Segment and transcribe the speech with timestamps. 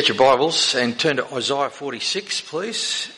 [0.00, 3.08] Get your Bibles and turn to Isaiah 46, please.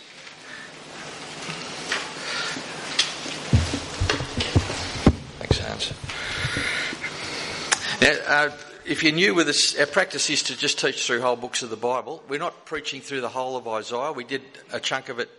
[5.38, 5.92] Thanks, Hans.
[8.00, 8.50] Now, uh,
[8.84, 11.70] if you're new with us, our practice is to just teach through whole books of
[11.70, 12.20] the Bible.
[12.28, 14.10] We're not preaching through the whole of Isaiah.
[14.10, 14.42] We did
[14.72, 15.30] a chunk of it,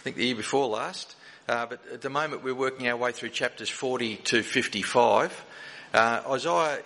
[0.00, 1.14] I think, the year before last.
[1.48, 5.44] Uh, but at the moment, we're working our way through chapters 40 to 55.
[5.94, 6.82] Uh, Isaiah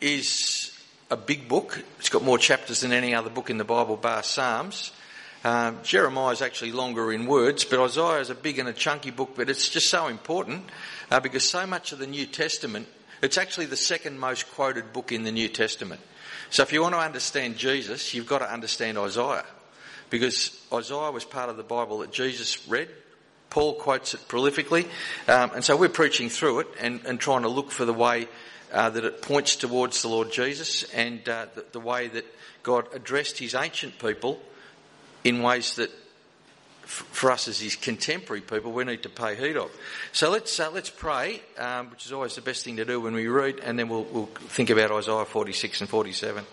[0.00, 0.67] is
[1.10, 1.82] a big book.
[1.98, 4.92] It's got more chapters than any other book in the Bible, bar Psalms.
[5.44, 9.10] Um, Jeremiah is actually longer in words, but Isaiah is a big and a chunky
[9.10, 10.64] book, but it's just so important
[11.10, 12.88] uh, because so much of the New Testament,
[13.22, 16.00] it's actually the second most quoted book in the New Testament.
[16.50, 19.46] So if you want to understand Jesus, you've got to understand Isaiah
[20.10, 22.88] because Isaiah was part of the Bible that Jesus read.
[23.48, 24.84] Paul quotes it prolifically,
[25.26, 28.28] um, and so we're preaching through it and, and trying to look for the way
[28.72, 32.24] uh, that it points towards the Lord Jesus and uh, the, the, way that
[32.62, 34.40] God addressed his ancient people
[35.24, 35.90] in ways that
[36.84, 39.70] f- for us as his contemporary people we need to pay heed of.
[40.12, 43.14] So let's uh, let's pray, um, which is always the best thing to do when
[43.14, 46.44] we read, and then we'll, we'll think about Isaiah 46 and 47.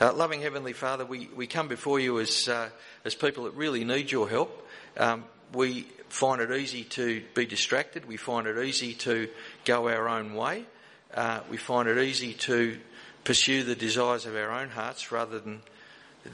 [0.00, 2.68] Uh, loving Heavenly Father, we, we come before you as uh,
[3.04, 4.66] as people that really need your help.
[4.96, 8.06] Um, we find it easy to be distracted.
[8.06, 9.28] We find it easy to
[9.64, 10.64] go our own way
[11.14, 12.78] uh, we find it easy to
[13.24, 15.62] pursue the desires of our own hearts rather than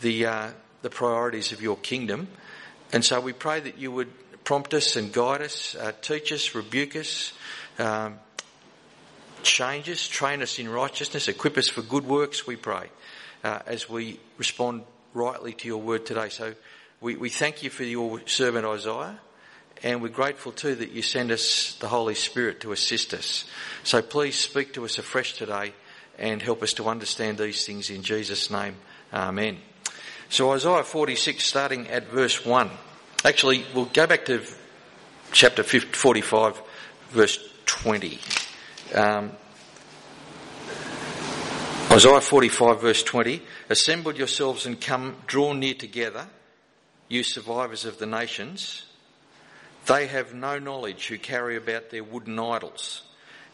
[0.00, 0.50] the uh,
[0.82, 2.28] the priorities of your kingdom.
[2.92, 4.08] And so we pray that you would
[4.44, 7.32] prompt us and guide us, uh, teach us, rebuke us,
[7.78, 8.18] um,
[9.42, 12.46] change us, train us in righteousness, equip us for good works.
[12.46, 12.88] We pray
[13.42, 16.28] uh, as we respond rightly to your word today.
[16.28, 16.54] So
[17.00, 19.18] we, we thank you for your servant Isaiah.
[19.82, 23.44] And we're grateful too that you send us the Holy Spirit to assist us.
[23.84, 25.74] So please speak to us afresh today
[26.18, 28.76] and help us to understand these things in Jesus' name.
[29.12, 29.58] Amen.
[30.28, 32.70] So Isaiah 46 starting at verse 1.
[33.24, 34.42] Actually, we'll go back to
[35.32, 36.60] chapter 45
[37.10, 38.18] verse 20.
[38.94, 39.32] Um,
[41.90, 43.42] Isaiah 45 verse 20.
[43.68, 46.26] Assemble yourselves and come, draw near together,
[47.08, 48.84] you survivors of the nations.
[49.86, 53.02] They have no knowledge who carry about their wooden idols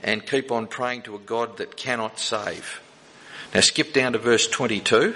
[0.03, 2.81] and keep on praying to a God that cannot save.
[3.55, 5.15] Now skip down to verse 22.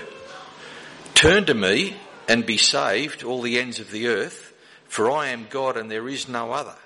[1.14, 1.96] Turn to me
[2.28, 4.52] and be saved, all the ends of the earth,
[4.88, 6.76] for I am God and there is no other.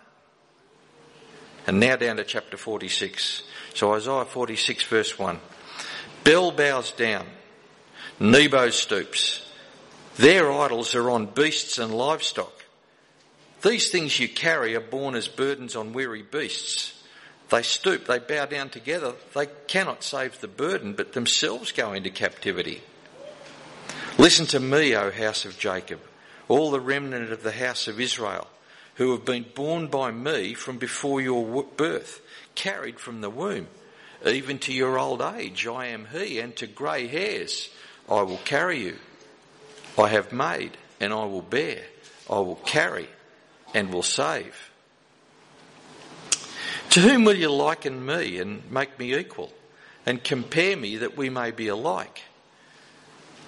[1.66, 3.42] And now down to chapter 46.
[3.74, 5.40] So Isaiah 46 verse 1.
[6.24, 7.26] Bel bows down,
[8.18, 9.46] Nebo stoops.
[10.16, 12.59] Their idols are on beasts and livestock.
[13.62, 16.94] These things you carry are borne as burdens on weary beasts.
[17.50, 19.14] They stoop, they bow down together.
[19.34, 22.80] They cannot save the burden, but themselves go into captivity.
[24.18, 26.00] Listen to me, O house of Jacob,
[26.48, 28.46] all the remnant of the house of Israel,
[28.94, 32.20] who have been borne by me from before your birth,
[32.54, 33.66] carried from the womb.
[34.26, 37.70] Even to your old age, I am he, and to grey hairs,
[38.08, 38.96] I will carry you.
[39.98, 41.82] I have made, and I will bear.
[42.28, 43.08] I will carry,
[43.74, 44.70] and will save.
[46.90, 49.52] To whom will you liken me and make me equal,
[50.04, 52.22] and compare me that we may be alike?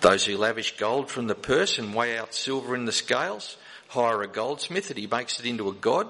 [0.01, 3.57] Those who lavish gold from the purse and weigh out silver in the scales,
[3.89, 6.09] hire a goldsmith and he makes it into a god,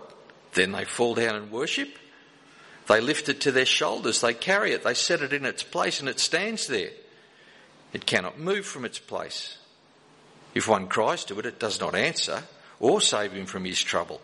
[0.54, 1.98] then they fall down and worship.
[2.86, 6.00] They lift it to their shoulders, they carry it, they set it in its place
[6.00, 6.90] and it stands there.
[7.92, 9.56] It cannot move from its place.
[10.54, 12.42] If one cries to it, it does not answer
[12.82, 14.20] or save him from his trouble.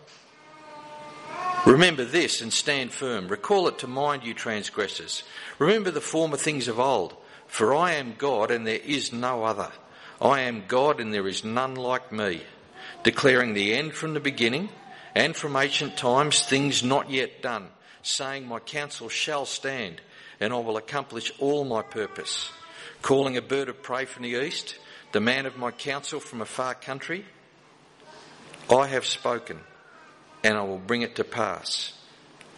[1.65, 3.29] Remember this and stand firm.
[3.29, 5.23] Recall it to mind, you transgressors.
[5.59, 7.17] Remember the former things of old.
[7.47, 9.71] For I am God and there is no other.
[10.21, 12.43] I am God and there is none like me,
[13.05, 14.69] declaring the end from the beginning
[15.15, 17.69] and from ancient times things not yet done,
[18.03, 20.01] saying my counsel shall stand
[20.41, 22.51] and I will accomplish all my purpose,
[23.03, 24.77] calling a bird of prey from the east,
[25.13, 27.25] the man of my counsel from a far country,
[28.71, 29.61] I have spoken
[30.45, 31.93] and I will bring it to pass.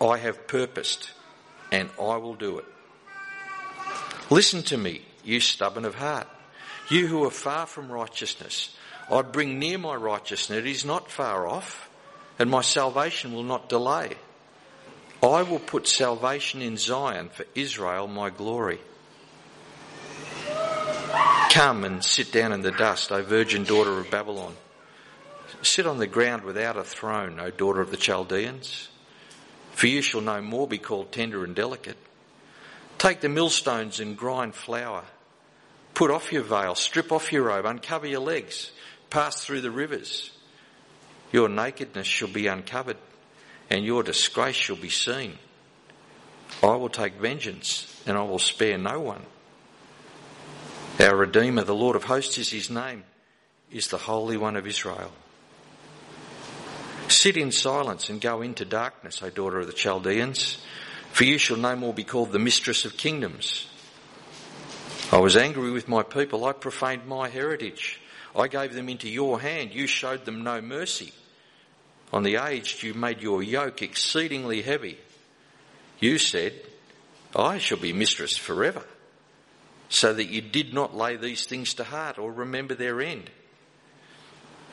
[0.00, 1.10] I have purposed
[1.70, 2.64] and I will do it.
[4.28, 6.28] Listen to me, you stubborn of heart,
[6.88, 8.76] you who are far from righteousness.
[9.10, 11.88] I bring near my righteousness, it is not far off,
[12.38, 14.12] and my salvation will not delay.
[15.22, 18.78] I will put salvation in Zion for Israel, my glory.
[21.50, 24.54] Come and sit down in the dust, O virgin daughter of Babylon.
[25.62, 28.88] Sit on the ground without a throne, O daughter of the Chaldeans,
[29.72, 31.98] for you shall no more be called tender and delicate.
[32.98, 35.04] Take the millstones and grind flour.
[35.94, 38.72] Put off your veil, strip off your robe, uncover your legs,
[39.10, 40.30] pass through the rivers.
[41.32, 42.96] Your nakedness shall be uncovered,
[43.68, 45.38] and your disgrace shall be seen.
[46.62, 49.24] I will take vengeance, and I will spare no one.
[50.98, 53.04] Our Redeemer, the Lord of hosts, is his name,
[53.70, 55.12] is the Holy One of Israel.
[57.10, 60.58] Sit in silence and go into darkness, O daughter of the Chaldeans,
[61.10, 63.66] for you shall no more be called the mistress of kingdoms.
[65.10, 66.44] I was angry with my people.
[66.44, 68.00] I profaned my heritage.
[68.34, 69.74] I gave them into your hand.
[69.74, 71.12] You showed them no mercy.
[72.12, 74.96] On the aged, you made your yoke exceedingly heavy.
[75.98, 76.54] You said,
[77.34, 78.84] I shall be mistress forever,
[79.88, 83.30] so that you did not lay these things to heart or remember their end.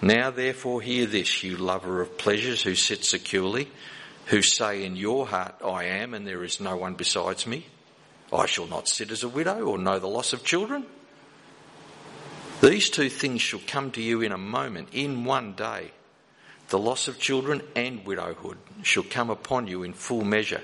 [0.01, 3.67] Now therefore hear this, you lover of pleasures who sit securely,
[4.27, 7.65] who say in your heart, I am and there is no one besides me.
[8.31, 10.85] I shall not sit as a widow or know the loss of children.
[12.61, 15.91] These two things shall come to you in a moment, in one day.
[16.69, 20.61] The loss of children and widowhood shall come upon you in full measure,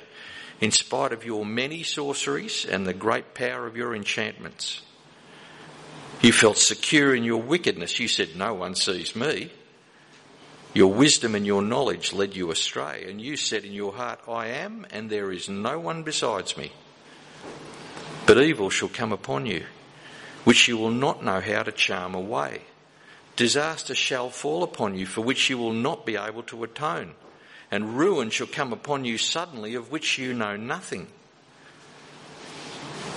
[0.59, 4.81] in spite of your many sorceries and the great power of your enchantments.
[6.23, 7.99] You felt secure in your wickedness.
[7.99, 9.51] You said, No one sees me.
[10.73, 14.47] Your wisdom and your knowledge led you astray, and you said in your heart, I
[14.47, 16.71] am, and there is no one besides me.
[18.25, 19.65] But evil shall come upon you,
[20.45, 22.61] which you will not know how to charm away.
[23.35, 27.15] Disaster shall fall upon you, for which you will not be able to atone.
[27.69, 31.07] And ruin shall come upon you suddenly, of which you know nothing.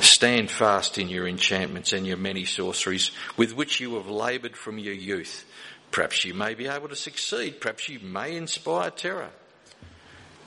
[0.00, 4.78] Stand fast in your enchantments and your many sorceries, with which you have laboured from
[4.78, 5.44] your youth.
[5.90, 7.60] Perhaps you may be able to succeed.
[7.60, 9.30] Perhaps you may inspire terror.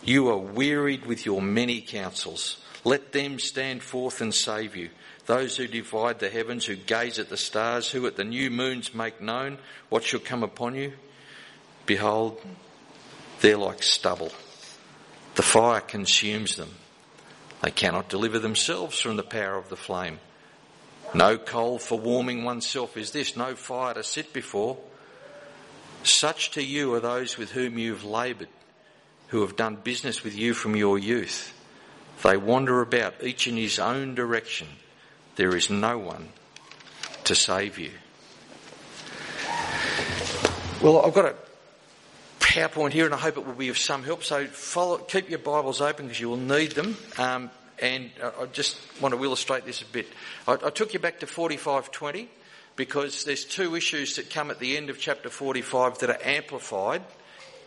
[0.03, 2.57] You are wearied with your many counsels.
[2.83, 4.89] Let them stand forth and save you.
[5.25, 8.93] Those who divide the heavens, who gaze at the stars, who at the new moons
[8.93, 9.57] make known
[9.89, 10.93] what shall come upon you.
[11.85, 12.41] Behold,
[13.41, 14.31] they're like stubble.
[15.35, 16.69] The fire consumes them.
[17.61, 20.19] They cannot deliver themselves from the power of the flame.
[21.13, 24.77] No coal for warming oneself is this, no fire to sit before.
[26.03, 28.47] Such to you are those with whom you've laboured,
[29.27, 31.53] who have done business with you from your youth.
[32.23, 34.67] They wander about, each in his own direction.
[35.35, 36.29] There is no one
[37.25, 37.91] to save you.
[40.81, 41.35] Well, I've got a
[42.49, 44.23] PowerPoint here and I hope it will be of some help.
[44.23, 46.97] So follow, keep your Bibles open because you will need them.
[47.19, 50.07] Um, and I just want to illustrate this a bit.
[50.47, 52.27] I, I took you back to 4520
[52.75, 57.03] because there's two issues that come at the end of chapter 45 that are amplified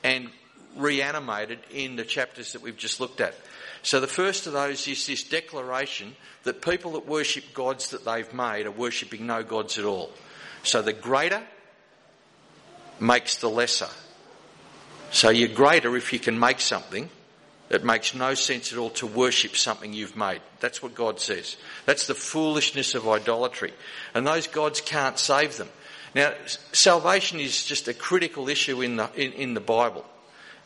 [0.02, 0.30] and
[0.76, 3.36] reanimated in the chapters that we've just looked at.
[3.84, 8.34] So the first of those is this declaration that people that worship gods that they've
[8.34, 10.10] made are worshipping no gods at all.
[10.64, 11.44] So the greater
[12.98, 13.88] makes the lesser.
[15.12, 17.08] So you're greater if you can make something.
[17.68, 20.40] It makes no sense at all to worship something you've made.
[20.60, 21.56] That's what God says.
[21.86, 23.72] That's the foolishness of idolatry.
[24.14, 25.68] And those gods can't save them.
[26.14, 26.32] Now,
[26.72, 30.04] salvation is just a critical issue in the, in, in the Bible.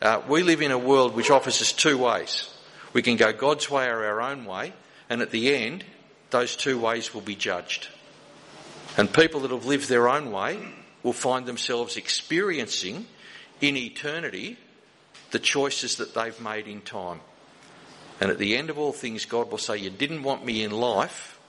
[0.01, 2.53] Uh, we live in a world which offers us two ways.
[2.93, 4.73] We can go God's way or our own way,
[5.09, 5.83] and at the end,
[6.29, 7.87] those two ways will be judged.
[8.97, 10.59] And people that have lived their own way
[11.03, 13.05] will find themselves experiencing
[13.61, 14.57] in eternity
[15.31, 17.19] the choices that they've made in time.
[18.19, 20.71] And at the end of all things, God will say, You didn't want me in
[20.71, 21.39] life,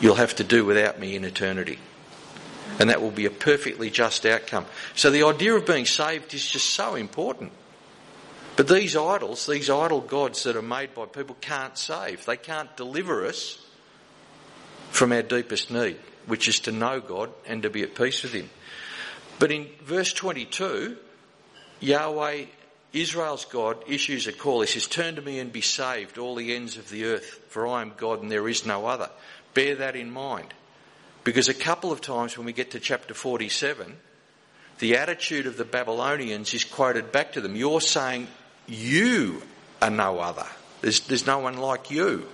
[0.00, 1.78] you'll have to do without me in eternity.
[2.78, 4.66] And that will be a perfectly just outcome.
[4.94, 7.52] So the idea of being saved is just so important.
[8.56, 12.24] But these idols, these idol gods that are made by people can't save.
[12.24, 13.58] They can't deliver us
[14.90, 18.32] from our deepest need, which is to know God and to be at peace with
[18.32, 18.48] Him.
[19.38, 20.96] But in verse 22,
[21.80, 22.44] Yahweh,
[22.92, 24.60] Israel's God, issues a call.
[24.60, 27.66] He says, Turn to me and be saved, all the ends of the earth, for
[27.66, 29.10] I am God and there is no other.
[29.52, 30.54] Bear that in mind.
[31.24, 33.96] Because a couple of times when we get to chapter 47,
[34.78, 37.56] the attitude of the Babylonians is quoted back to them.
[37.56, 38.28] You're saying
[38.66, 39.42] you
[39.80, 40.46] are no other.
[40.82, 42.26] There's, there's no one like you.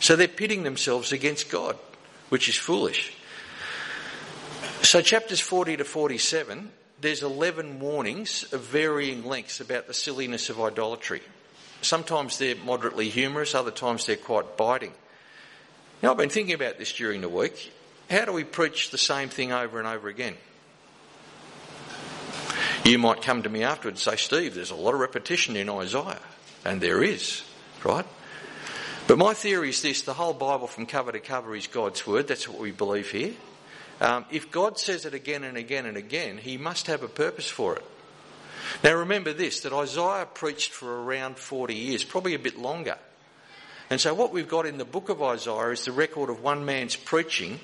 [0.00, 1.76] So they're pitting themselves against God,
[2.30, 3.12] which is foolish.
[4.82, 6.70] So chapters 40 to 47,
[7.00, 11.22] there's 11 warnings of varying lengths about the silliness of idolatry.
[11.82, 14.92] Sometimes they're moderately humorous, other times they're quite biting.
[16.02, 17.72] Now, I've been thinking about this during the week.
[18.10, 20.36] How do we preach the same thing over and over again?
[22.84, 25.68] You might come to me afterwards and say, Steve, there's a lot of repetition in
[25.68, 26.18] Isaiah.
[26.64, 27.44] And there is,
[27.84, 28.06] right?
[29.06, 32.28] But my theory is this the whole Bible from cover to cover is God's Word.
[32.28, 33.34] That's what we believe here.
[34.00, 37.48] Um, if God says it again and again and again, He must have a purpose
[37.48, 37.84] for it.
[38.82, 42.96] Now remember this that Isaiah preached for around 40 years, probably a bit longer.
[43.90, 46.64] And so what we've got in the book of Isaiah is the record of one
[46.64, 47.58] man's preaching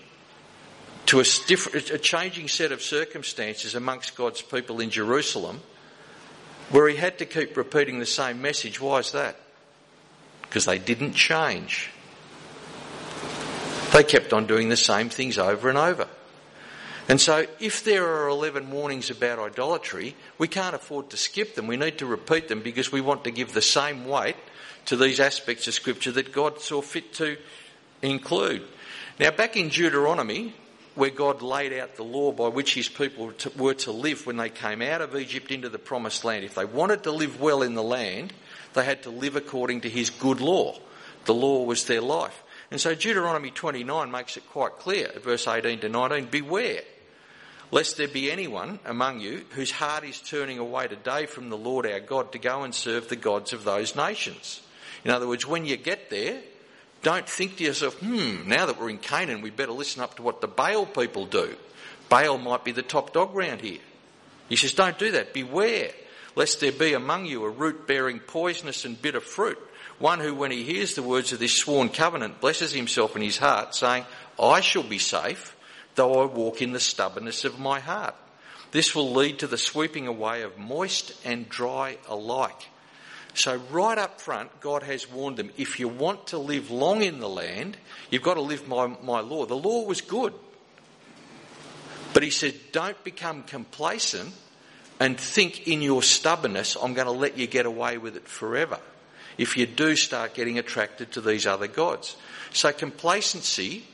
[1.06, 5.60] to a, different, a changing set of circumstances amongst God's people in Jerusalem
[6.70, 8.80] where he had to keep repeating the same message.
[8.80, 9.36] Why is that?
[10.42, 11.90] Because they didn't change.
[13.92, 16.08] They kept on doing the same things over and over.
[17.08, 21.68] And so, if there are 11 warnings about idolatry, we can't afford to skip them.
[21.68, 24.36] We need to repeat them because we want to give the same weight
[24.86, 27.36] to these aspects of Scripture that God saw fit to
[28.02, 28.64] include.
[29.20, 30.52] Now, back in Deuteronomy,
[30.96, 34.48] where God laid out the law by which his people were to live when they
[34.48, 36.44] came out of Egypt into the promised land.
[36.44, 38.32] If they wanted to live well in the land,
[38.74, 40.76] they had to live according to his good law.
[41.26, 42.42] The law was their life.
[42.70, 46.82] And so Deuteronomy 29 makes it quite clear, verse 18 to 19, beware
[47.70, 51.86] lest there be anyone among you whose heart is turning away today from the Lord
[51.86, 54.60] our God to go and serve the gods of those nations.
[55.04, 56.40] In other words, when you get there,
[57.02, 60.22] don't think to yourself, hmm, now that we're in Canaan, we better listen up to
[60.22, 61.54] what the Baal people do.
[62.08, 63.80] Baal might be the top dog round here.
[64.48, 65.34] He says, don't do that.
[65.34, 65.90] Beware,
[66.34, 69.58] lest there be among you a root bearing poisonous and bitter fruit.
[69.98, 73.38] One who, when he hears the words of this sworn covenant, blesses himself in his
[73.38, 74.04] heart, saying,
[74.40, 75.55] I shall be safe,
[75.96, 78.14] though I walk in the stubbornness of my heart.
[78.70, 82.68] This will lead to the sweeping away of moist and dry alike.
[83.34, 87.20] So, right up front, God has warned them if you want to live long in
[87.20, 87.76] the land,
[88.10, 89.44] you've got to live my, my law.
[89.44, 90.32] The law was good.
[92.14, 94.32] But He said, don't become complacent
[94.98, 98.78] and think in your stubbornness, I'm going to let you get away with it forever.
[99.36, 102.16] If you do start getting attracted to these other gods.
[102.54, 103.84] So, complacency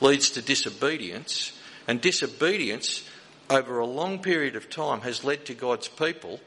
[0.00, 1.52] leads to disobedience,
[1.88, 3.08] and disobedience
[3.48, 6.40] over a long period of time has led to God's people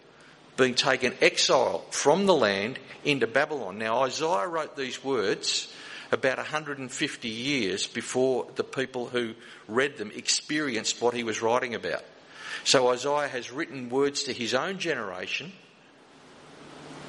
[0.57, 3.77] being taken exile from the land into Babylon.
[3.77, 5.73] Now, Isaiah wrote these words
[6.11, 9.35] about 150 years before the people who
[9.67, 12.03] read them experienced what he was writing about.
[12.63, 15.53] So Isaiah has written words to his own generation,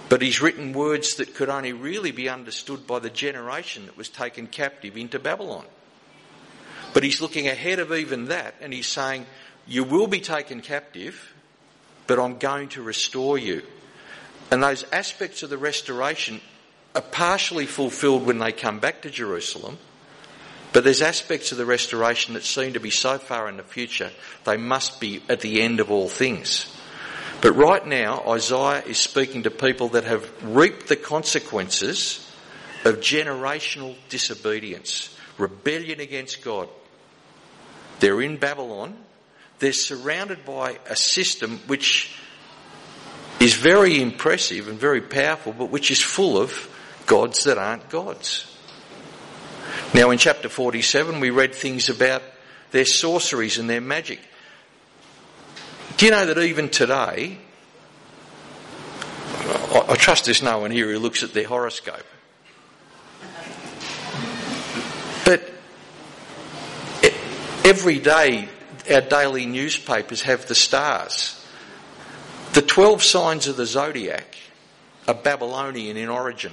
[0.08, 4.08] but he's written words that could only really be understood by the generation that was
[4.08, 5.64] taken captive into Babylon.
[6.92, 9.26] But he's looking ahead of even that and he's saying,
[9.66, 11.32] You will be taken captive,
[12.06, 13.62] but I'm going to restore you.
[14.50, 16.40] And those aspects of the restoration
[16.94, 19.78] are partially fulfilled when they come back to Jerusalem,
[20.72, 24.10] but there's aspects of the restoration that seem to be so far in the future,
[24.44, 26.74] they must be at the end of all things.
[27.40, 32.26] But right now, Isaiah is speaking to people that have reaped the consequences
[32.84, 36.68] of generational disobedience, rebellion against God.
[38.00, 38.96] They're in Babylon,
[39.58, 42.14] they're surrounded by a system which
[43.40, 46.68] is very impressive and very powerful, but which is full of
[47.06, 48.46] gods that aren't gods.
[49.94, 52.22] Now, in chapter 47, we read things about
[52.70, 54.20] their sorceries and their magic.
[55.96, 57.38] Do you know that even today,
[59.88, 62.06] I, trust there's no one here who looks at their horoscope.
[65.24, 65.50] But
[67.70, 68.48] every day
[68.90, 71.40] our daily newspapers have the stars.
[72.52, 74.34] The 12 signs of the zodiac
[75.06, 76.52] are Babylonian in origin.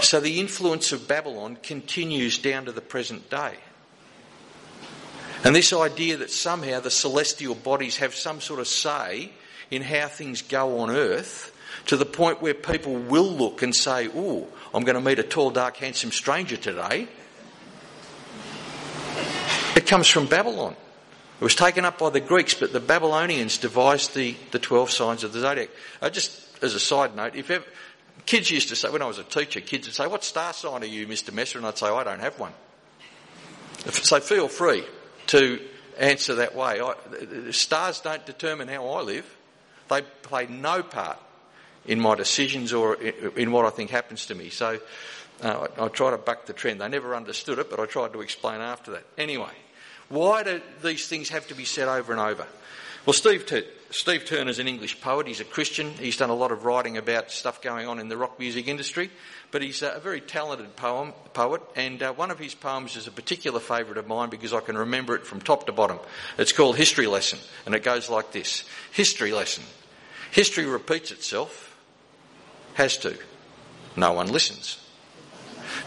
[0.00, 3.54] So the influence of Babylon continues down to the present day.
[5.44, 9.30] And this idea that somehow the celestial bodies have some sort of say
[9.70, 14.10] in how things go on earth to the point where people will look and say,
[14.16, 17.06] Oh, I'm going to meet a tall, dark, handsome stranger today.
[19.88, 20.76] It comes from Babylon.
[21.40, 25.24] It was taken up by the Greeks, but the Babylonians devised the, the 12 signs
[25.24, 25.70] of the zodiac.
[26.02, 27.64] Uh, just as a side note, if ever,
[28.26, 30.82] kids used to say, when I was a teacher, kids would say, What star sign
[30.82, 31.32] are you, Mr.
[31.32, 31.56] Messer?
[31.56, 32.52] And I'd say, I don't have one.
[33.90, 34.84] So feel free
[35.28, 35.58] to
[35.98, 36.82] answer that way.
[36.82, 39.36] I, stars don't determine how I live,
[39.88, 41.16] they play no part
[41.86, 44.50] in my decisions or in what I think happens to me.
[44.50, 44.80] So
[45.42, 46.82] uh, I, I try to buck the trend.
[46.82, 49.04] They never understood it, but I tried to explain after that.
[49.16, 49.48] Anyway.
[50.08, 52.46] Why do these things have to be said over and over?
[53.04, 55.26] Well, Steve, T- Steve Turner's an English poet.
[55.26, 55.92] He's a Christian.
[55.92, 59.10] He's done a lot of writing about stuff going on in the rock music industry.
[59.50, 63.10] But he's a very talented poem, poet, and uh, one of his poems is a
[63.10, 65.98] particular favourite of mine because I can remember it from top to bottom.
[66.36, 69.64] It's called History Lesson, and it goes like this History Lesson.
[70.30, 71.74] History repeats itself,
[72.74, 73.16] has to.
[73.96, 74.84] No one listens.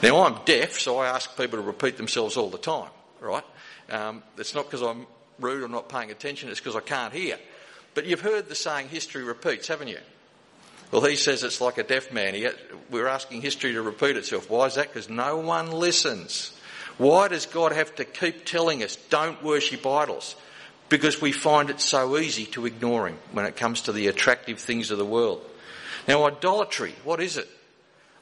[0.02, 3.44] Now, I'm deaf, so I ask people to repeat themselves all the time, right?
[3.92, 5.06] Um, it's not because I'm
[5.40, 7.38] rude or not paying attention, it's because I can't hear.
[7.94, 10.00] But you've heard the saying, history repeats, haven't you?
[10.92, 12.34] Well, he says it's like a deaf man.
[12.34, 12.48] He,
[12.90, 14.50] we're asking history to repeat itself.
[14.50, 14.88] Why is that?
[14.88, 16.58] Because no one listens.
[16.98, 20.36] Why does God have to keep telling us, don't worship idols?
[20.90, 24.60] Because we find it so easy to ignore Him when it comes to the attractive
[24.60, 25.42] things of the world.
[26.08, 27.50] Now, idolatry, what is it?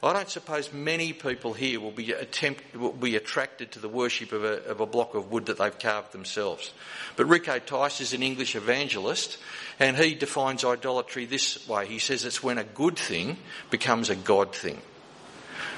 [0.02, 4.32] I don't suppose many people here will be attempt will be attracted to the worship
[4.32, 6.72] of a, of a block of wood that they've carved themselves.
[7.16, 9.36] But Rico Tice is an English evangelist,
[9.78, 11.86] and he defines idolatry this way.
[11.86, 13.36] He says it's when a good thing
[13.68, 14.80] becomes a God thing.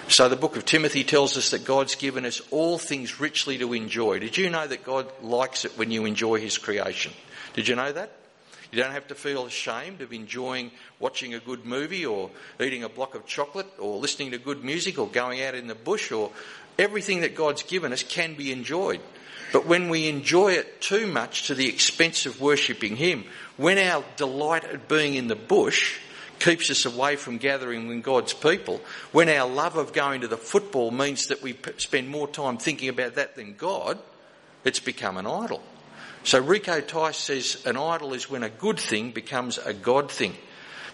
[0.06, 3.72] So the book of Timothy tells us that God's given us all things richly to
[3.72, 4.20] enjoy.
[4.20, 7.12] Did you know that God likes it when you enjoy His creation?
[7.54, 8.12] Did you know that?
[8.72, 12.88] You don't have to feel ashamed of enjoying watching a good movie or eating a
[12.88, 16.30] block of chocolate or listening to good music or going out in the bush or
[16.78, 19.00] everything that God's given us can be enjoyed.
[19.52, 23.24] But when we enjoy it too much to the expense of worshipping Him,
[23.58, 25.98] when our delight at being in the bush
[26.38, 28.80] keeps us away from gathering with God's people,
[29.12, 32.88] when our love of going to the football means that we spend more time thinking
[32.88, 33.98] about that than God,
[34.64, 35.62] it's become an idol.
[36.24, 40.34] So Rico Tice says an idol is when a good thing becomes a God thing.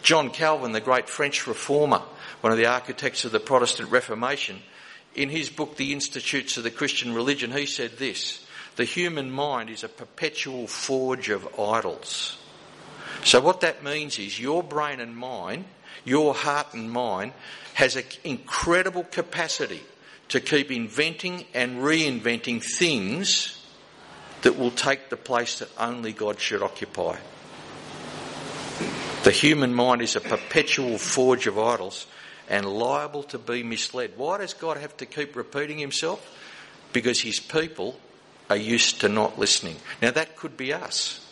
[0.01, 2.03] John Calvin, the great French reformer,
[2.41, 4.63] one of the architects of the Protestant Reformation,
[5.15, 8.45] in his book, The Institutes of the Christian Religion, he said this
[8.77, 12.39] The human mind is a perpetual forge of idols.
[13.25, 15.65] So, what that means is your brain and mind,
[16.05, 17.33] your heart and mind,
[17.75, 19.83] has an incredible capacity
[20.29, 23.58] to keep inventing and reinventing things
[24.43, 27.17] that will take the place that only God should occupy.
[29.25, 32.07] The human mind is a perpetual forge of idols
[32.49, 34.13] and liable to be misled.
[34.17, 36.37] Why does God have to keep repeating himself?
[36.93, 37.99] Because his people
[38.49, 39.77] are used to not listening.
[40.01, 41.25] Now that could be us.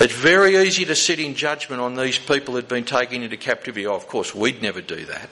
[0.00, 3.86] It's very easy to sit in judgment on these people who've been taken into captivity.
[3.86, 5.28] Oh, of course, we'd never do that.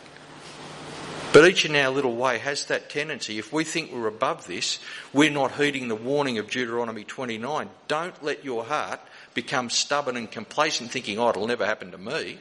[1.32, 3.38] But each in our little way has that tendency.
[3.38, 4.78] If we think we're above this,
[5.14, 7.70] we're not heeding the warning of Deuteronomy 29.
[7.88, 9.00] Don't let your heart
[9.32, 12.38] become stubborn and complacent, thinking, oh, it'll never happen to me.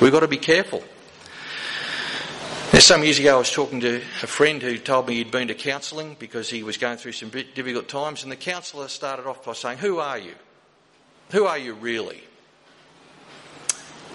[0.00, 0.84] We've got to be careful.
[2.72, 5.48] Now, some years ago, I was talking to a friend who told me he'd been
[5.48, 9.44] to counselling because he was going through some difficult times, and the counsellor started off
[9.44, 10.34] by saying, Who are you?
[11.30, 12.22] Who are you really?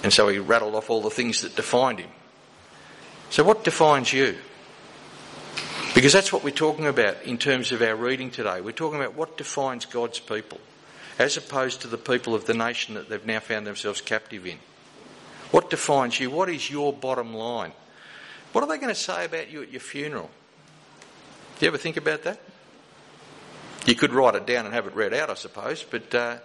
[0.03, 2.09] And so he rattled off all the things that defined him.
[3.31, 4.35] So, what defines you?
[5.95, 8.59] Because that's what we're talking about in terms of our reading today.
[8.59, 10.59] We're talking about what defines God's people,
[11.17, 14.57] as opposed to the people of the nation that they've now found themselves captive in.
[15.51, 16.29] What defines you?
[16.29, 17.71] What is your bottom line?
[18.51, 20.29] What are they going to say about you at your funeral?
[21.57, 22.41] Do you ever think about that?
[23.85, 26.37] You could write it down and have it read out, I suppose, but uh,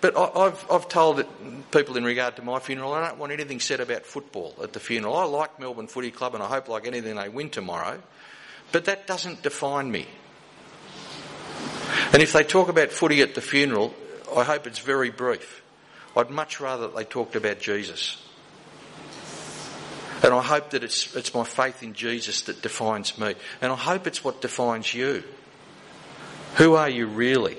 [0.00, 1.24] but I, have I've told
[1.70, 4.80] people in regard to my funeral, I don't want anything said about football at the
[4.80, 5.16] funeral.
[5.16, 8.00] I like Melbourne Footy Club and I hope, like anything, they win tomorrow.
[8.72, 10.06] But that doesn't define me.
[12.12, 13.94] And if they talk about footy at the funeral,
[14.34, 15.62] I hope it's very brief.
[16.16, 18.16] I'd much rather that they talked about Jesus.
[20.22, 23.34] And I hope that it's, it's my faith in Jesus that defines me.
[23.60, 25.24] And I hope it's what defines you.
[26.56, 27.56] Who are you really?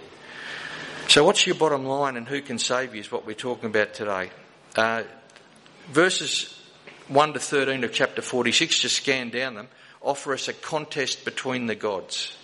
[1.08, 3.94] So, what's your bottom line and who can save you is what we're talking about
[3.94, 4.30] today.
[4.76, 5.04] Uh,
[5.90, 6.58] verses
[7.10, 9.68] 1 to 13 of chapter 46, just scan down them,
[10.02, 12.36] offer us a contest between the gods.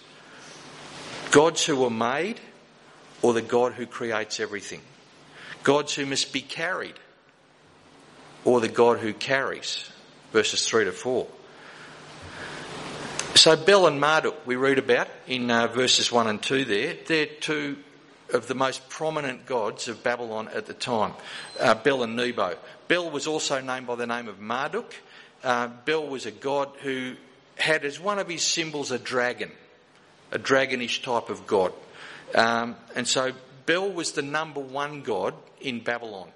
[1.32, 2.40] Gods who were made
[3.22, 4.82] or the God who creates everything.
[5.64, 6.96] Gods who must be carried
[8.44, 9.90] or the God who carries.
[10.34, 11.28] Verses 3 to 4.
[13.36, 16.96] So Bel and Marduk we read about in uh, verses 1 and 2 there.
[17.06, 17.78] They're two
[18.34, 21.14] of the most prominent gods of Babylon at the time,
[21.60, 22.58] uh, Bel and Nebo.
[22.88, 24.94] Bel was also named by the name of Marduk.
[25.44, 27.16] Uh, Bel was a god who
[27.56, 29.52] had as one of his symbols a dragon,
[30.32, 31.74] a dragonish type of god.
[32.36, 33.32] Um, and so
[33.66, 36.30] Bel was the number one god in Babylon.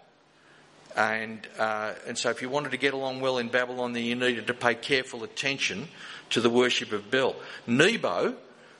[0.95, 4.15] And, uh, and so if you wanted to get along well in Babylon, then you
[4.15, 5.87] needed to pay careful attention
[6.31, 7.35] to the worship of Bel.
[7.65, 8.35] Nebo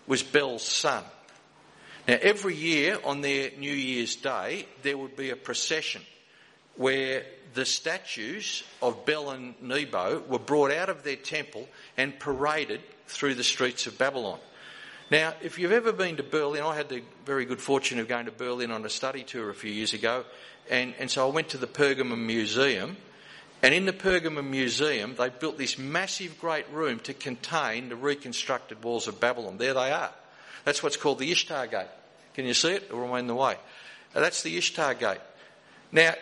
[0.07, 1.03] was Bel's son.
[2.07, 6.01] Now, every year on their New Year's Day, there would be a procession
[6.75, 12.81] where the statues of Bel and Nebo were brought out of their temple and paraded
[13.07, 14.39] through the streets of Babylon.
[15.11, 18.25] Now, if you've ever been to Berlin, I had the very good fortune of going
[18.25, 20.23] to Berlin on a study tour a few years ago,
[20.69, 22.95] and, and so I went to the Pergamon Museum,
[23.63, 28.83] And in the Pergamon Museum, they built this massive great room to contain the reconstructed
[28.83, 29.57] walls of Babylon.
[29.57, 30.11] There they are.
[30.63, 31.87] That's what's called the Ishtar Gate.
[32.33, 32.91] Can you see it?
[32.91, 33.57] Or am I in the way?
[34.13, 35.21] That's the Ishtar Gate.
[35.91, 36.13] Now,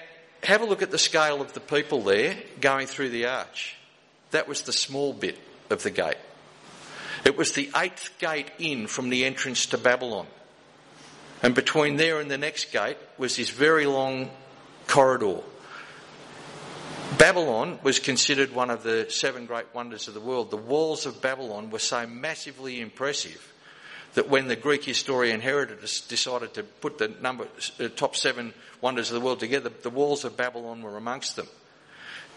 [0.44, 3.76] have a look at the scale of the people there going through the arch.
[4.32, 5.38] That was the small bit
[5.70, 6.18] of the gate.
[7.26, 10.28] It was the eighth gate in from the entrance to Babylon.
[11.44, 14.30] And between there and the next gate was this very long
[14.88, 15.42] corridor.
[17.18, 20.52] Babylon was considered one of the seven great wonders of the world.
[20.52, 23.54] The walls of Babylon were so massively impressive
[24.16, 27.48] that when the Greek historian Herodotus decided to put the number,
[27.80, 31.48] uh, top seven wonders of the world together, the walls of Babylon were amongst them.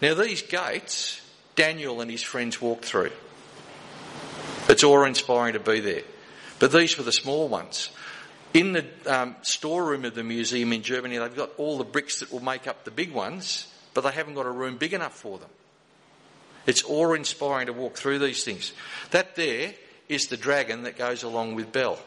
[0.01, 1.21] Now these gates,
[1.55, 3.11] Daniel and his friends walked through.
[4.69, 6.03] It's awe inspiring to be there.
[6.59, 7.89] But these were the small ones.
[8.53, 12.31] In the um, storeroom of the museum in Germany, they've got all the bricks that
[12.31, 15.39] will make up the big ones, but they haven't got a room big enough for
[15.39, 15.49] them.
[16.65, 18.71] It's awe inspiring to walk through these things.
[19.11, 19.73] That there
[20.09, 21.99] is the dragon that goes along with Bel.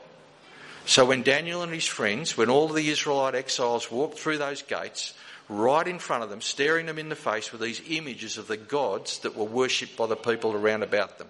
[0.85, 5.15] So when Daniel and his friends, when all the Israelite exiles walked through those gates,
[5.49, 8.57] right in front of them, staring them in the face with these images of the
[8.57, 11.29] gods that were worshipped by the people around about them.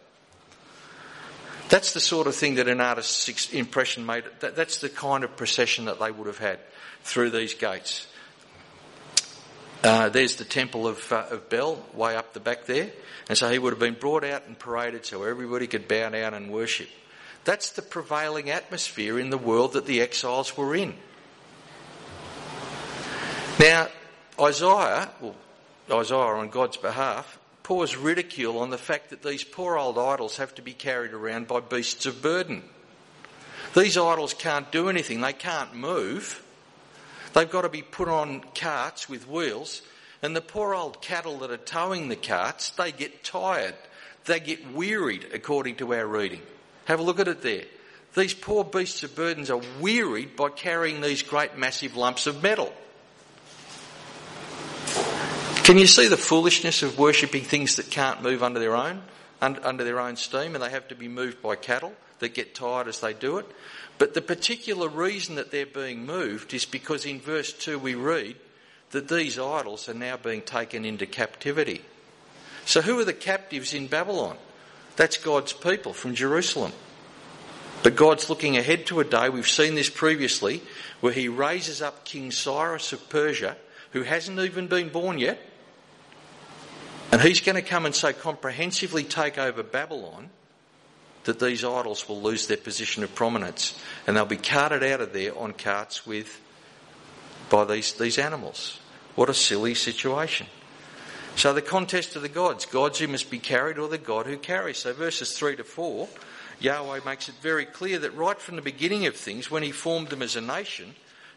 [1.69, 4.25] That's the sort of thing that an artist's impression made.
[4.41, 6.59] That's the kind of procession that they would have had
[7.03, 8.07] through these gates.
[9.83, 12.91] Uh, there's the temple of, uh, of Bel way up the back there.
[13.29, 16.35] And so he would have been brought out and paraded so everybody could bow down
[16.35, 16.89] and worship.
[17.45, 20.95] That's the prevailing atmosphere in the world that the exiles were in.
[23.59, 23.89] Now,
[24.41, 25.37] Isaiah, well,
[25.91, 30.55] Isaiah on God's behalf, pours ridicule on the fact that these poor old idols have
[30.57, 32.63] to be carried around by beasts of burden.
[33.75, 36.43] These idols can't do anything, they can't move.
[37.37, 39.83] They've got to be put on carts with wheels,
[40.23, 43.75] and the poor old cattle that are towing the carts, they get tired.
[44.25, 46.41] They get wearied, according to our reading.
[46.87, 47.65] Have a look at it there.
[48.15, 52.73] These poor beasts of burdens are wearied by carrying these great massive lumps of metal.
[55.63, 59.03] Can you see the foolishness of worshipping things that can't move under their own,
[59.43, 62.89] under their own steam, and they have to be moved by cattle that get tired
[62.89, 63.47] as they do it?
[63.99, 68.37] But the particular reason that they're being moved is because in verse 2 we read
[68.91, 71.83] that these idols are now being taken into captivity.
[72.65, 74.37] So who are the captives in Babylon?
[74.97, 76.73] That's God's people from Jerusalem.
[77.83, 80.63] But God's looking ahead to a day, we've seen this previously,
[81.01, 83.57] where he raises up King Cyrus of Persia,
[83.93, 85.39] who hasn't even been born yet,
[87.13, 90.31] and he's going to come and so comprehensively take over Babylon
[91.27, 95.13] that these idols will lose their position of prominence and they'll be carted out of
[95.13, 96.41] there on carts with
[97.51, 98.81] by these, these animals.
[99.15, 100.47] What a silly situation.
[101.37, 104.39] So the contest of the gods, gods who must be carried or the God who
[104.39, 104.79] carries.
[104.79, 106.09] So verses 3 to 4,
[106.61, 110.09] Yahweh makes it very clear that right from the beginning of things, when he formed
[110.09, 110.95] them as a nation,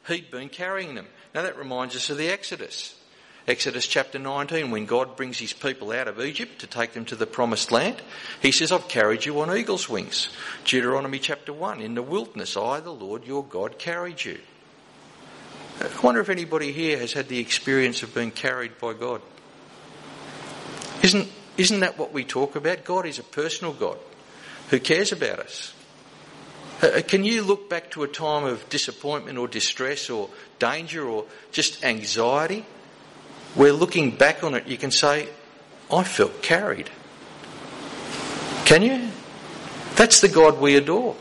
[0.07, 1.07] he'd been carrying them.
[1.35, 2.98] Now that reminds us of the Exodus.
[3.49, 7.15] Exodus chapter 19, when God brings his people out of Egypt to take them to
[7.15, 7.99] the promised land,
[8.43, 10.29] he says, I've carried you on eagle's wings.
[10.65, 14.37] Deuteronomy chapter 1, in the wilderness, I, the Lord your God, carried you.
[15.81, 19.19] I wonder if anybody here has had the experience of being carried by God.
[21.01, 22.83] Isn't, isn't that what we talk about?
[22.83, 23.97] God is a personal God
[24.69, 25.73] who cares about us.
[26.83, 31.25] Uh, can you look back to a time of disappointment or distress or danger or
[31.51, 32.63] just anxiety
[33.55, 35.29] where looking back on it, you can say,
[35.91, 36.89] I felt carried.
[38.65, 39.09] Can you?
[39.95, 41.15] That's the God we adore.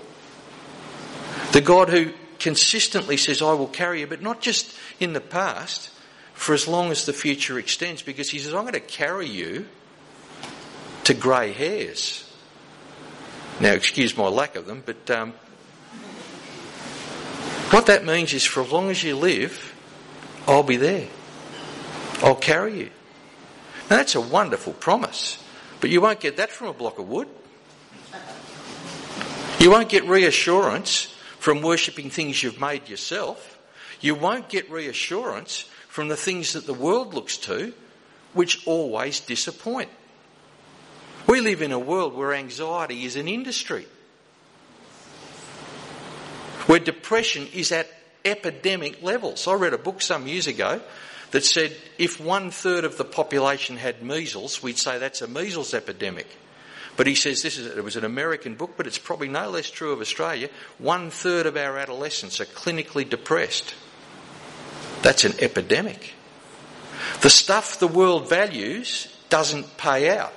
[1.53, 5.91] The God who consistently says, I will carry you, but not just in the past,
[6.35, 9.67] for as long as the future extends, because He says, I'm going to carry you
[11.05, 12.31] to grey hairs.
[13.61, 15.33] Now, excuse my lack of them, but um,
[17.71, 19.75] what that means is for as long as you live,
[20.47, 21.09] I'll be there.
[22.23, 22.91] I'll carry you.
[23.91, 25.43] Now that's a wonderful promise,
[25.81, 27.29] but you won't get that from a block of wood.
[29.61, 33.59] You won't get reassurance from worshipping things you've made yourself.
[34.01, 37.73] You won't get reassurance from the things that the world looks to,
[38.35, 39.89] which always disappoint.
[41.27, 43.87] We live in a world where anxiety is an industry,
[46.67, 47.89] where depression is at
[48.25, 49.47] epidemic levels.
[49.49, 50.81] I read a book some years ago
[51.31, 55.75] that said if one third of the population had measles, we'd say that's a measles
[55.75, 56.27] epidemic.
[56.97, 59.71] But he says this is, it was an American book, but it's probably no less
[59.71, 60.49] true of Australia.
[60.79, 63.75] One third of our adolescents are clinically depressed.
[65.03, 66.15] That's an epidemic.
[67.21, 70.33] The stuff the world values doesn't pay out.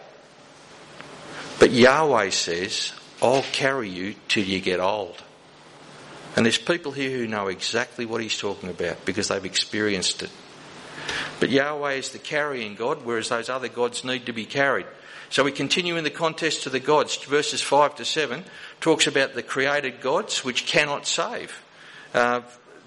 [1.59, 5.21] But Yahweh says, I'll carry you till you get old.
[6.35, 10.29] And there's people here who know exactly what he's talking about because they've experienced it.
[11.39, 14.85] But Yahweh is the carrying God, whereas those other gods need to be carried.
[15.29, 17.15] So we continue in the contest to the gods.
[17.15, 18.43] Verses 5 to 7
[18.81, 21.63] talks about the created gods which cannot save.
[22.13, 22.41] Uh,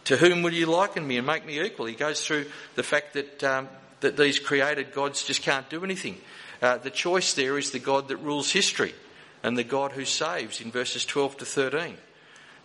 [0.05, 1.87] to whom will you liken me and make me equal?
[1.87, 3.69] He goes through the fact that, um,
[4.01, 6.21] that these created gods just can't do anything.
[6.61, 8.95] Uh, the choice there is the God that rules history
[9.43, 11.97] and the God who saves in verses 12 to 13.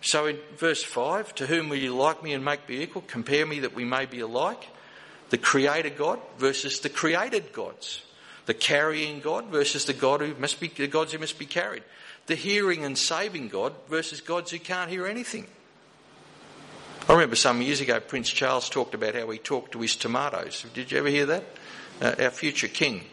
[0.02, 3.02] So in verse 5, to whom will you like me and make me equal?
[3.06, 4.66] Compare me that we may be alike.
[5.30, 8.02] The creator God versus the created gods.
[8.46, 11.84] The carrying God versus the God who must be, the gods who must be carried.
[12.26, 15.46] The hearing and saving God versus gods who can't hear anything.
[17.08, 20.64] I remember some years ago Prince Charles talked about how he talked to his tomatoes.
[20.74, 21.44] Did you ever hear that?
[22.00, 23.04] Uh, our future king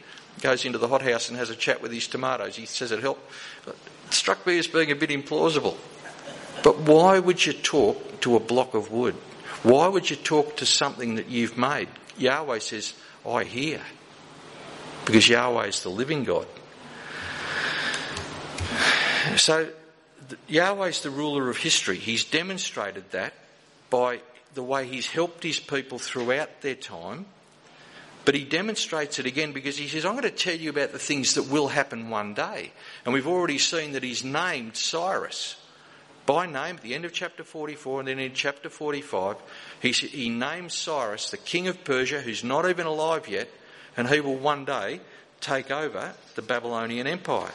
[0.41, 2.56] goes into the hothouse and has a chat with his tomatoes.
[2.56, 3.32] He says it helped.
[3.67, 3.75] It
[4.12, 5.77] struck me as being a bit implausible.
[6.63, 9.15] But why would you talk to a block of wood?
[9.63, 11.89] Why would you talk to something that you've made?
[12.17, 12.93] Yahweh says,
[13.27, 13.82] I hear.
[15.06, 16.47] Because Yahweh is the living God.
[19.38, 19.69] So,
[20.47, 21.97] Yahweh is the ruler of history.
[21.97, 23.34] He's demonstrated that
[23.89, 24.21] by
[24.53, 27.25] the way he's helped his people throughout their time.
[28.25, 30.99] But he demonstrates it again because he says, I'm going to tell you about the
[30.99, 32.73] things that will happen one day.
[33.06, 35.56] And we've already seen that he's named Cyrus
[36.27, 39.37] by name at the end of chapter 44 and then in chapter 45.
[39.81, 43.47] He, he names Cyrus, the king of Persia, who's not even alive yet,
[43.95, 44.99] and he will one day
[45.39, 47.51] take over the Babylonian Empire.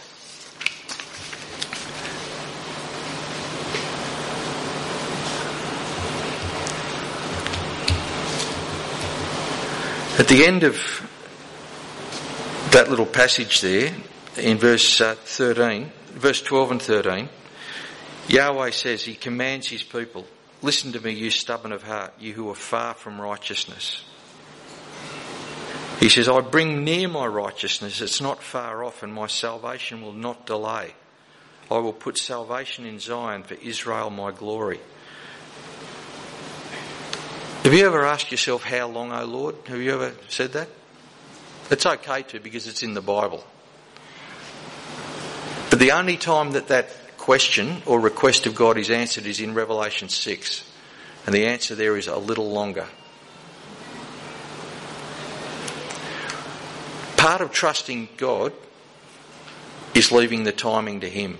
[10.18, 10.76] At the end of
[12.70, 13.92] that little passage there,
[14.38, 17.28] in verse uh, 13, verse 12 and 13,
[18.28, 20.26] Yahweh says, He commands His people,
[20.62, 24.04] Listen to me, you stubborn of heart, you who are far from righteousness.
[25.98, 30.12] He says, I bring near my righteousness, it's not far off, and my salvation will
[30.12, 30.94] not delay.
[31.70, 34.80] I will put salvation in Zion for Israel, my glory.
[37.64, 39.54] Have you ever asked yourself, How long, O Lord?
[39.66, 40.68] Have you ever said that?
[41.70, 43.44] It's okay to because it's in the Bible.
[45.70, 46.90] But the only time that that
[47.22, 50.68] question or request of God is answered is in Revelation 6.
[51.24, 52.88] And the answer there is a little longer.
[57.16, 58.52] Part of trusting God
[59.94, 61.38] is leaving the timing to Him.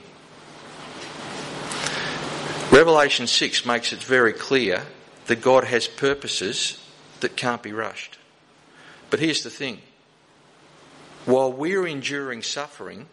[2.71, 4.85] Revelation 6 makes it very clear
[5.27, 6.79] that God has purposes
[7.19, 8.19] that can't be rushed.
[9.11, 9.81] But here's the thing
[11.25, 13.09] while we're enduring suffering,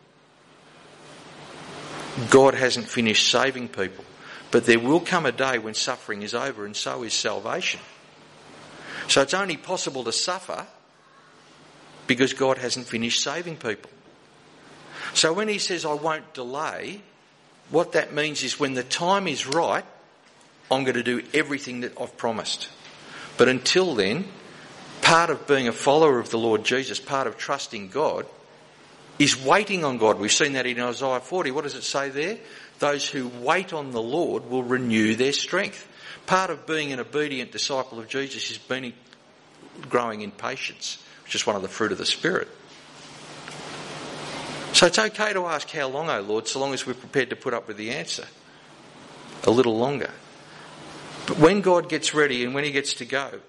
[2.29, 4.05] God hasn't finished saving people.
[4.51, 7.79] But there will come a day when suffering is over, and so is salvation.
[9.07, 10.65] So it's only possible to suffer
[12.07, 13.91] because God hasn't finished saving people.
[15.13, 17.01] So when He says, I won't delay,
[17.69, 19.85] what that means is when the time is right,
[20.71, 22.69] I'm going to do everything that I've promised.
[23.37, 24.25] But until then,
[25.01, 28.25] part of being a follower of the Lord Jesus, part of trusting God,
[29.19, 30.17] is waiting on God.
[30.17, 31.51] We've seen that in Isaiah 40.
[31.51, 32.37] What does it say there?
[32.79, 35.85] Those who wait on the Lord will renew their strength.
[36.25, 38.93] Part of being an obedient disciple of Jesus is being
[39.89, 42.47] growing in patience, which is one of the fruit of the Spirit.
[44.71, 47.31] So it's okay to ask how long, O oh Lord, so long as we're prepared
[47.31, 48.25] to put up with the answer.
[49.43, 50.11] A little longer.
[51.25, 53.41] But when God gets ready and when He gets to go,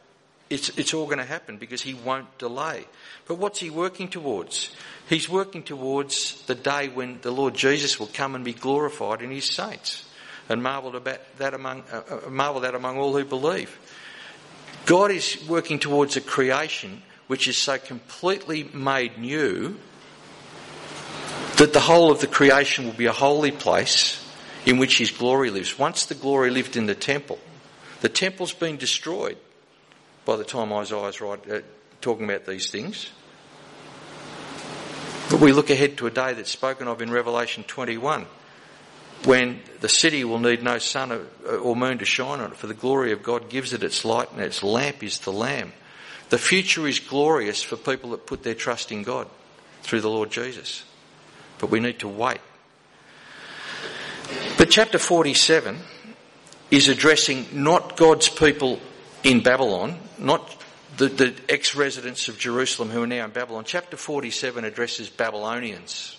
[0.50, 2.84] it's, it's all going to happen because He won't delay.
[3.26, 4.70] But what's He working towards?
[5.08, 9.30] He's working towards the day when the Lord Jesus will come and be glorified in
[9.30, 10.04] His saints
[10.48, 13.78] and marvel about that among, uh, uh marvel that among all who believe.
[14.86, 19.78] God is working towards a creation which is so completely made new
[21.58, 24.26] that the whole of the creation will be a holy place
[24.66, 25.78] in which His glory lives.
[25.78, 27.38] Once the glory lived in the temple,
[28.00, 29.36] the temple's been destroyed
[30.24, 31.60] by the time Isaiah's right, uh,
[32.00, 33.10] talking about these things.
[35.30, 38.26] But we look ahead to a day that's spoken of in Revelation 21
[39.24, 41.26] when the city will need no sun
[41.62, 44.32] or moon to shine on it, for the glory of God gives it its light
[44.32, 45.72] and its lamp is the Lamb.
[46.30, 49.28] The future is glorious for people that put their trust in God
[49.82, 50.84] through the Lord Jesus.
[51.58, 52.40] But we need to wait.
[54.56, 55.78] But chapter 47
[56.70, 58.80] is addressing not God's people
[59.22, 60.56] in Babylon, not
[60.96, 63.64] the, the ex residents of Jerusalem who are now in Babylon.
[63.64, 66.16] Chapter 47 addresses Babylonians.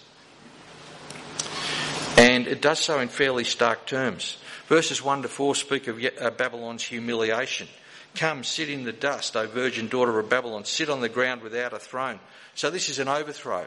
[2.17, 4.37] And it does so in fairly stark terms.
[4.67, 7.67] Verses 1 to 4 speak of uh, Babylon's humiliation.
[8.15, 11.73] Come, sit in the dust, O virgin daughter of Babylon, sit on the ground without
[11.73, 12.19] a throne.
[12.55, 13.65] So this is an overthrow.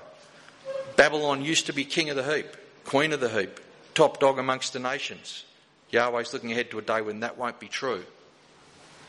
[0.97, 2.47] Babylon used to be king of the heap,
[2.85, 3.61] queen of the heap,
[3.95, 5.45] top dog amongst the nations.
[5.91, 8.05] Yahweh's looking ahead to a day when that won't be true.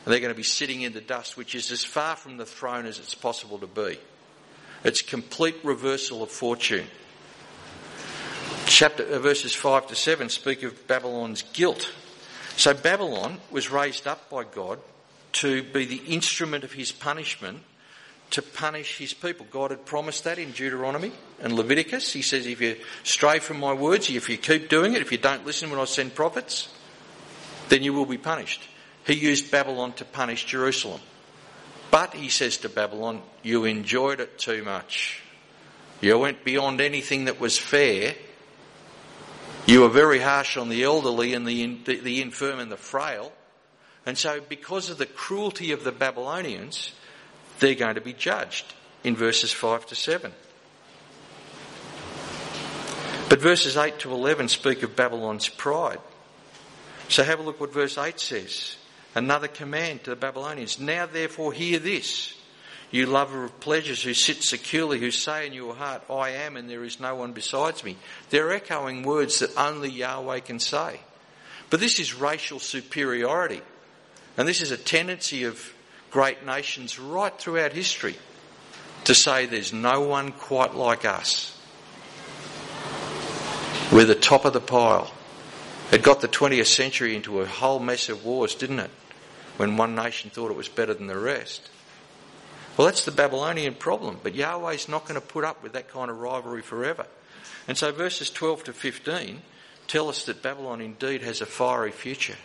[0.06, 2.46] And they're going to be sitting in the dust, which is as far from the
[2.46, 3.98] throne as it's possible to be.
[4.84, 6.86] It's complete reversal of fortune.
[8.68, 11.92] Chapter uh, verses five to seven speak of Babylon's guilt.
[12.56, 14.80] So Babylon was raised up by God
[15.34, 17.64] to be the instrument of his punishment
[18.30, 19.46] to punish his people.
[19.50, 22.14] God had promised that in Deuteronomy and Leviticus.
[22.14, 25.18] He says, if you stray from my words, if you keep doing it, if you
[25.18, 26.70] don't listen when I send prophets,
[27.70, 28.62] then you will be punished.
[29.06, 31.02] He used Babylon to punish Jerusalem.
[31.92, 35.22] But he says to Babylon, you enjoyed it too much.
[36.02, 38.16] You went beyond anything that was fair.
[39.66, 43.32] You were very harsh on the elderly and the, the, infirm and the frail.
[44.06, 46.92] And so, because of the cruelty of the Babylonians,
[47.60, 50.32] they're going to be judged in verses 5 to 7.
[53.30, 56.00] But verses 8 to 11 speak of Babylon's pride.
[57.10, 58.78] So have a look what verse 8 says.
[59.16, 60.78] Another command to the Babylonians.
[60.78, 62.34] Now therefore hear this.
[62.92, 66.70] You lover of pleasures who sit securely, who say in your heart, I am and
[66.70, 67.98] there is no one besides me.
[68.30, 71.00] They're echoing words that only Yahweh can say.
[71.70, 73.62] But this is racial superiority.
[74.38, 75.74] And this is a tendency of
[76.12, 78.16] great nations right throughout history
[79.06, 81.58] to say there's no one quite like us.
[83.92, 85.12] We're the top of the pile.
[85.92, 88.92] It got the 20th century into a whole mess of wars, didn't it?
[89.58, 91.70] When one nation thought it was better than the rest.
[92.78, 96.12] Well, that's the Babylonian problem, but Yahweh's not going to put up with that kind
[96.12, 97.06] of rivalry forever.
[97.68, 99.42] And so verses 12 to 15
[99.88, 102.36] tell us that Babylon indeed has a fiery future.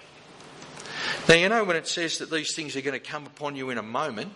[1.28, 3.70] Now, you know, when it says that these things are going to come upon you
[3.70, 4.32] in a moment,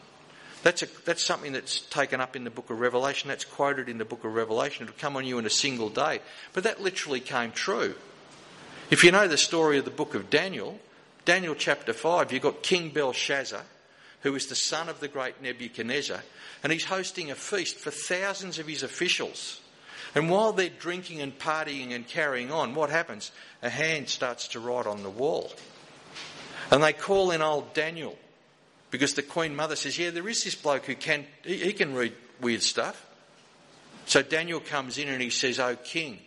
[0.62, 3.28] that's, a, that's something that's taken up in the book of Revelation.
[3.28, 4.84] That's quoted in the book of Revelation.
[4.84, 6.20] It'll come on you in a single day.
[6.54, 7.94] But that literally came true.
[8.90, 10.78] If you know the story of the book of Daniel,
[11.24, 13.62] Daniel chapter 5, you've got King Belshazzar,
[14.20, 16.22] who is the son of the great Nebuchadnezzar,
[16.62, 19.60] and he's hosting a feast for thousands of his officials.
[20.14, 23.32] And while they're drinking and partying and carrying on, what happens?
[23.62, 25.52] A hand starts to write on the wall.
[26.70, 28.16] And they call in old Daniel
[28.90, 31.94] because the Queen Mother says, Yeah, there is this bloke who can, he, he can
[31.94, 33.04] read weird stuff.
[34.06, 36.20] So Daniel comes in and he says, Oh, King,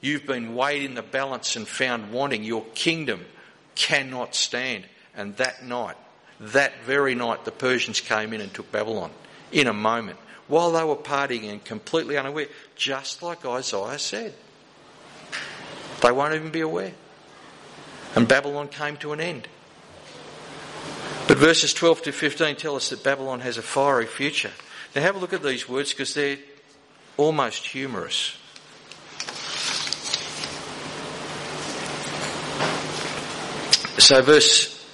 [0.00, 2.44] you've been weighed in the balance and found wanting.
[2.44, 3.24] Your kingdom
[3.76, 4.84] cannot stand.
[5.14, 5.96] And that night,
[6.40, 9.10] that very night, the Persians came in and took Babylon
[9.52, 14.34] in a moment while they were partying and completely unaware, just like Isaiah said.
[16.02, 16.92] They won't even be aware.
[18.14, 19.48] And Babylon came to an end.
[21.28, 24.52] But verses 12 to 15 tell us that Babylon has a fiery future.
[24.94, 26.38] Now have a look at these words because they're
[27.16, 28.36] almost humorous.
[33.98, 34.84] So verse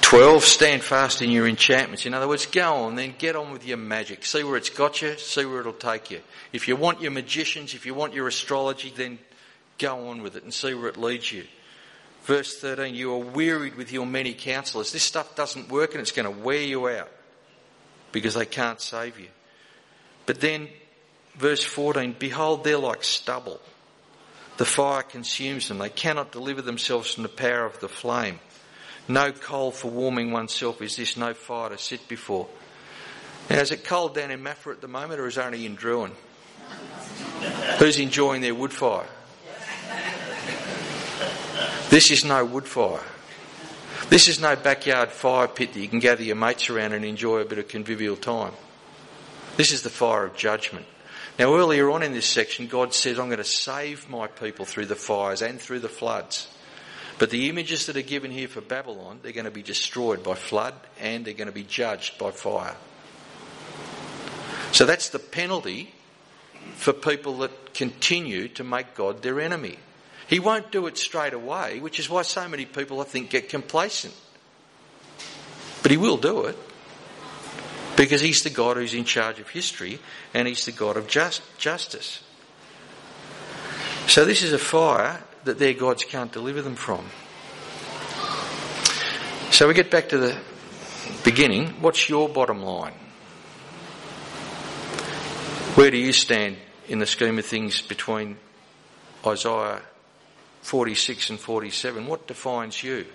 [0.00, 2.06] 12, stand fast in your enchantments.
[2.06, 4.24] In other words, go on, then get on with your magic.
[4.24, 6.22] See where it's got you, see where it'll take you.
[6.52, 9.18] If you want your magicians, if you want your astrology, then
[9.78, 11.44] go on with it and see where it leads you.
[12.22, 14.92] Verse 13, you are wearied with your many counselors.
[14.92, 17.10] This stuff doesn't work and it's going to wear you out
[18.12, 19.28] because they can't save you.
[20.24, 20.68] But then,
[21.34, 23.60] verse 14, behold, they're like stubble.
[24.56, 25.78] The fire consumes them.
[25.78, 28.40] They cannot deliver themselves from the power of the flame.
[29.08, 32.48] No coal for warming oneself is this, no fire to sit before.
[33.48, 35.76] Now, is it cold down in Maffra at the moment or is it only in
[35.76, 36.12] Drouin?
[37.78, 39.06] Who's enjoying their wood fire?
[41.88, 43.02] This is no wood fire.
[44.08, 47.38] This is no backyard fire pit that you can gather your mates around and enjoy
[47.38, 48.52] a bit of convivial time.
[49.56, 50.86] This is the fire of judgment.
[51.38, 54.86] Now, earlier on in this section, God says, I'm going to save my people through
[54.86, 56.48] the fires and through the floods.
[57.18, 60.34] But the images that are given here for Babylon, they're going to be destroyed by
[60.34, 62.76] flood and they're going to be judged by fire.
[64.72, 65.92] So that's the penalty
[66.74, 69.78] for people that continue to make God their enemy.
[70.28, 73.48] He won't do it straight away, which is why so many people, I think, get
[73.48, 74.14] complacent.
[75.82, 76.56] But He will do it
[77.96, 79.98] because He's the God who's in charge of history
[80.34, 82.22] and He's the God of just, justice.
[84.06, 87.04] So this is a fire that their gods can't deliver them from.
[89.50, 90.38] So we get back to the
[91.24, 92.94] beginning, what's your bottom line?
[95.76, 96.56] Where do you stand
[96.88, 98.38] in the scheme of things between
[99.26, 99.82] Isaiah
[100.62, 102.06] 46 and 47?
[102.06, 103.06] What defines you?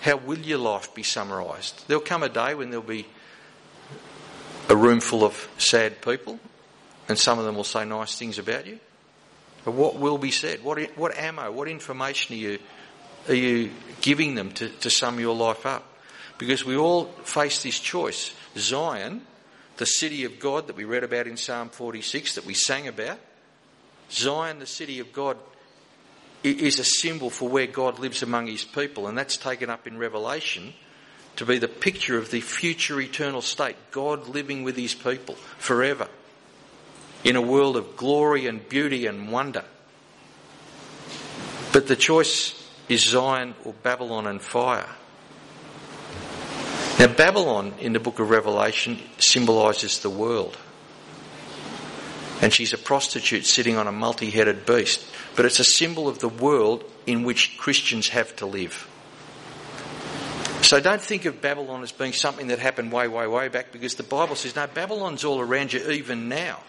[0.00, 1.84] How will your life be summarised?
[1.88, 3.06] There'll come a day when there'll be
[4.70, 6.38] a room full of sad people,
[7.08, 8.78] and some of them will say nice things about you.
[9.64, 10.64] But what will be said?
[10.64, 12.58] What, what ammo, what information are you,
[13.28, 15.84] are you giving them to, to sum your life up?
[16.38, 18.32] Because we all face this choice.
[18.56, 19.26] Zion
[19.80, 23.18] the city of God that we read about in Psalm 46 that we sang about.
[24.10, 25.38] Zion, the city of God,
[26.42, 29.96] is a symbol for where God lives among his people, and that's taken up in
[29.96, 30.74] Revelation
[31.36, 36.08] to be the picture of the future eternal state God living with his people forever
[37.24, 39.64] in a world of glory and beauty and wonder.
[41.72, 42.54] But the choice
[42.88, 44.88] is Zion or Babylon and fire.
[46.98, 50.58] Now, Babylon in the book of Revelation symbolises the world.
[52.42, 55.04] And she's a prostitute sitting on a multi headed beast.
[55.36, 58.88] But it's a symbol of the world in which Christians have to live.
[60.70, 63.96] So don't think of Babylon as being something that happened way, way, way back because
[63.96, 66.60] the Bible says, no, Babylon's all around you even now.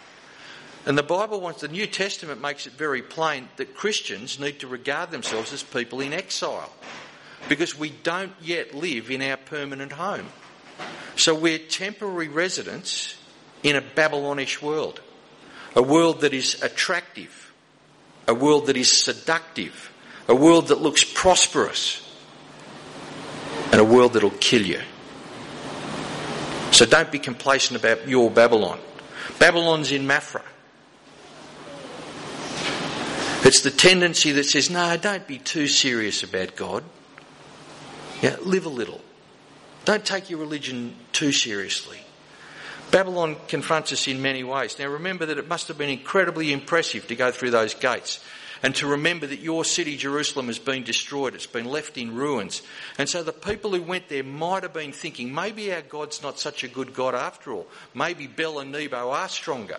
[0.87, 4.67] And the Bible wants, the New Testament makes it very plain that Christians need to
[4.67, 6.73] regard themselves as people in exile
[7.47, 10.25] because we don't yet live in our permanent home.
[11.15, 13.13] So we're temporary residents
[13.61, 14.99] in a Babylonish world,
[15.75, 17.53] a world that is attractive,
[18.27, 19.93] a world that is seductive,
[20.27, 22.00] a world that looks prosperous,
[23.71, 24.81] and a world that'll kill you.
[26.71, 28.79] So don't be complacent about your Babylon.
[29.39, 30.43] Babylon's in Maffra.
[33.43, 36.83] It's the tendency that says, no, don't be too serious about God.
[38.21, 39.01] Yeah, live a little.
[39.83, 41.97] Don't take your religion too seriously.
[42.91, 44.77] Babylon confronts us in many ways.
[44.77, 48.23] Now remember that it must have been incredibly impressive to go through those gates
[48.63, 51.33] and to remember that your city, Jerusalem, has been destroyed.
[51.33, 52.61] It's been left in ruins.
[52.97, 56.39] And so the people who went there might have been thinking, maybe our God's not
[56.39, 57.67] such a good God after all.
[57.93, 59.77] Maybe Bel and Nebo are stronger.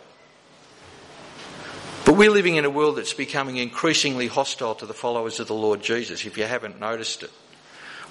[2.04, 5.54] But we're living in a world that's becoming increasingly hostile to the followers of the
[5.54, 7.30] Lord Jesus, if you haven't noticed it.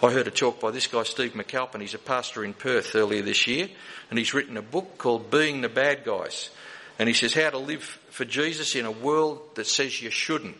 [0.01, 1.81] I heard a talk by this guy, Steve McAlpine.
[1.81, 3.67] He's a pastor in Perth earlier this year,
[4.09, 6.49] and he's written a book called Being the Bad Guys.
[6.97, 10.57] And he says how to live for Jesus in a world that says you shouldn't.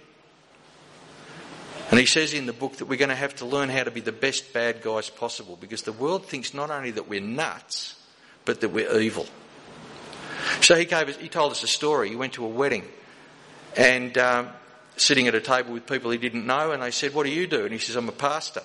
[1.92, 3.92] And he says in the book that we're going to have to learn how to
[3.92, 7.96] be the best bad guys possible because the world thinks not only that we're nuts,
[8.46, 9.28] but that we're evil.
[10.62, 12.10] So he gave us, he told us a story.
[12.10, 12.86] He went to a wedding
[13.78, 14.50] and um,
[14.98, 17.46] sitting at a table with people he didn't know, and they said, "What do you
[17.46, 18.64] do?" And he says, "I'm a pastor."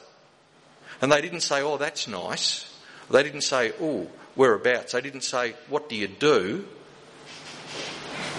[1.01, 2.72] And they didn't say, oh, that's nice.
[3.11, 4.93] They didn't say, oh, whereabouts.
[4.93, 6.66] They didn't say, what do you do?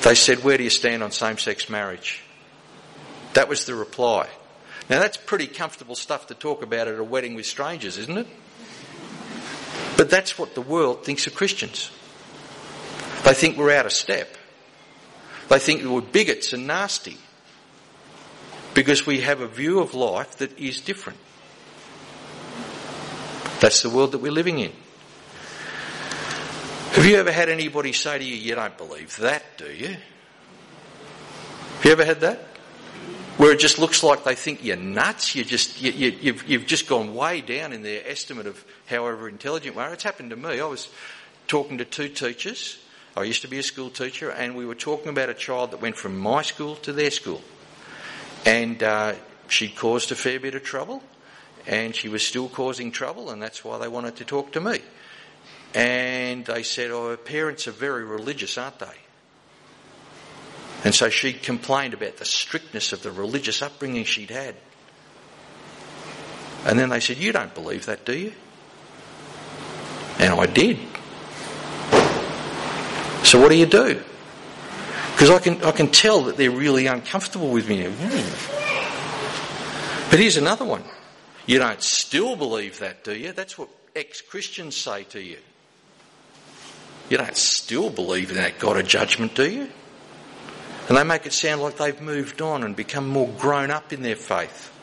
[0.04, 2.22] They said, where do you stand on same sex marriage?
[3.34, 4.30] That was the reply.
[4.90, 8.28] Now that's pretty comfortable stuff to talk about at a wedding with strangers, isn't it?
[9.98, 11.92] But that's what the world thinks of Christians.
[13.24, 14.38] They think we're out of step.
[15.50, 17.18] They think we're bigots and nasty
[18.74, 21.20] because we have a view of life that is different.
[23.60, 24.72] That's the world that we're living in.
[26.92, 29.90] Have you ever had anybody say to you, you don't believe that, do you?
[31.76, 32.40] Have you ever had that?
[33.38, 36.66] Where it just looks like they think you're nuts, you just, you, you, you've, you've
[36.66, 39.94] just gone way down in their estimate of however intelligent we are.
[39.94, 40.60] It's happened to me.
[40.60, 40.90] I was
[41.48, 42.80] talking to two teachers.
[43.16, 45.82] I used to be a school teacher, and we were talking about a child that
[45.82, 47.42] went from my school to their school.
[48.46, 49.14] And uh,
[49.48, 51.04] she caused a fair bit of trouble
[51.68, 54.80] and she was still causing trouble, and that's why they wanted to talk to me.
[55.74, 58.88] And they said, Oh, her parents are very religious, aren't they?
[60.84, 64.56] And so she complained about the strictness of the religious upbringing she'd had.
[66.66, 68.34] And then they said, You don't believe that, do you?
[70.20, 70.80] And I did.
[73.24, 74.02] So what do you do?
[75.12, 77.84] Because I can, I can tell that they're really uncomfortable with me.
[77.84, 78.58] Hmm.
[80.10, 80.84] But here's another one.
[81.46, 83.32] You don't still believe that, do you?
[83.32, 85.38] That's what ex Christians say to you.
[87.10, 89.70] You don't still believe in that God of judgment, do you?
[90.88, 94.02] And they make it sound like they've moved on and become more grown up in
[94.02, 94.74] their faith.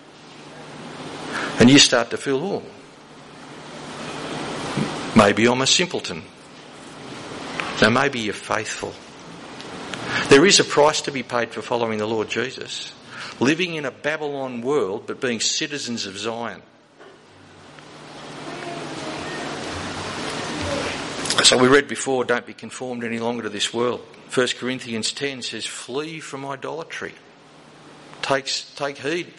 [1.60, 2.62] And you start to feel, oh,
[5.16, 6.22] maybe I'm a simpleton.
[7.80, 8.94] Now, maybe you're faithful.
[10.28, 12.92] There is a price to be paid for following the Lord Jesus
[13.40, 16.62] living in a Babylon world but being citizens of Zion.
[21.44, 24.00] So we read before, don't be conformed any longer to this world.
[24.32, 27.12] 1 Corinthians 10 says, flee from idolatry.
[28.22, 29.30] Take, take heed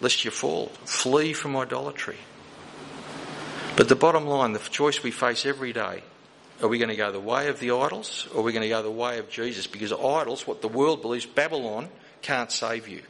[0.00, 0.72] lest you fall.
[0.86, 2.16] Flee from idolatry.
[3.76, 6.02] But the bottom line, the choice we face every day,
[6.60, 8.68] are we going to go the way of the idols or are we going to
[8.68, 9.68] go the way of Jesus?
[9.68, 11.88] Because idols, what the world believes, Babylon
[12.22, 13.02] can't save you.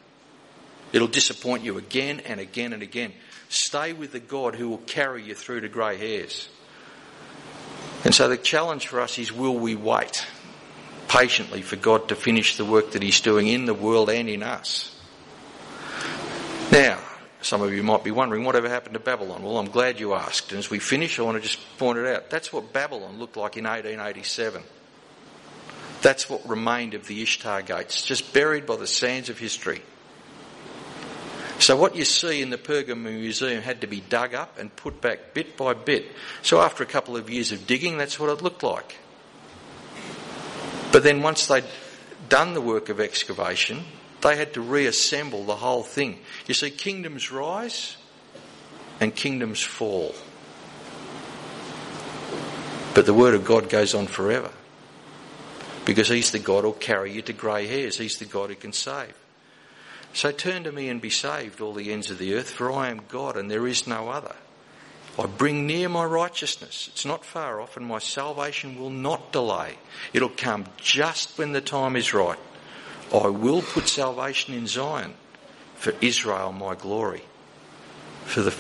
[0.93, 3.15] It'll disappoint you again and again and again.
[3.49, 6.51] Stay with the God who will carry you through to grey hairs.
[8.05, 10.27] And so the challenge for us is will we wait
[11.09, 14.43] patiently for God to finish the work that He's doing in the world and in
[14.43, 14.95] us?
[16.71, 16.99] Now,
[17.43, 19.43] some of you might be wondering, whatever happened to Babylon?
[19.43, 20.53] Well, I'm glad you asked.
[20.53, 22.31] And as we finish, I want to just point it out.
[22.31, 24.63] That's what Babylon looked like in 1887.
[26.01, 29.83] That's what remained of the Ishtar gates, just buried by the sands of history.
[31.59, 35.01] So what you see in the Pergamon Museum had to be dug up and put
[35.01, 36.07] back bit by bit.
[36.43, 38.97] So after a couple of years of digging, that's what it looked like.
[40.91, 41.65] But then once they'd
[42.29, 43.85] done the work of excavation,
[44.21, 46.19] they had to reassemble the whole thing.
[46.47, 47.97] You see, kingdoms rise
[49.01, 50.15] and kingdoms fall.
[52.95, 54.51] But the word of God goes on forever.
[55.85, 57.99] Because he's the God who'll carry you to grey hairs.
[57.99, 59.15] He's the God who can save.
[60.15, 62.91] So turn to me and be saved, all the ends of the earth, for I
[62.91, 64.35] am God and there is no other.
[65.19, 66.89] I bring near my righteousness.
[66.93, 69.79] It's not far off and my salvation will not delay.
[70.13, 72.39] It'll come just when the time is right.
[73.13, 75.15] I will put salvation in Zion
[75.75, 77.23] for Israel, my glory.
[78.25, 78.55] For the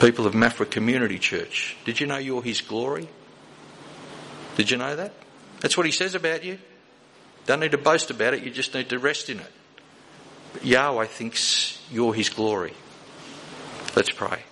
[0.00, 1.76] people of Maffra Community Church.
[1.84, 3.08] Did you know you're His glory?
[4.56, 5.12] Did you know that?
[5.60, 6.58] That's what He says about you.
[7.46, 9.52] Don't need to boast about it, you just need to rest in it.
[10.62, 12.74] Yahweh thinks you're His glory.
[13.96, 14.42] Let's pray.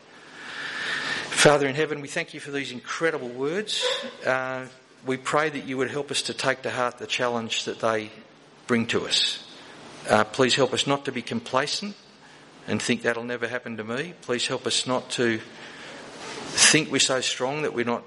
[1.30, 3.84] Father in heaven, we thank you for these incredible words.
[4.26, 4.66] Uh,
[5.06, 8.10] we pray that you would help us to take to heart the challenge that they
[8.66, 9.42] bring to us.
[10.08, 11.96] Uh, please help us not to be complacent
[12.66, 14.14] and think that'll never happen to me.
[14.22, 15.40] Please help us not to
[16.50, 18.02] think we're so strong that we're not,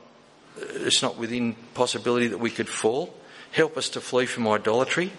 [0.58, 3.14] it's not within possibility that we could fall.
[3.52, 5.12] Help us to flee from idolatry.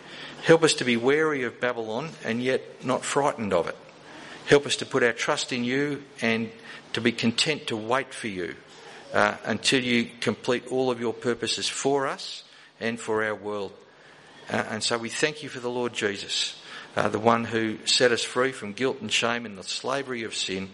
[0.44, 3.76] Help us to be wary of Babylon and yet not frightened of it.
[4.44, 6.50] Help us to put our trust in you and
[6.92, 8.54] to be content to wait for you
[9.14, 12.44] uh, until you complete all of your purposes for us
[12.78, 13.72] and for our world.
[14.50, 16.60] Uh, and so we thank you for the Lord Jesus,
[16.94, 20.34] uh, the one who set us free from guilt and shame and the slavery of
[20.34, 20.68] sin,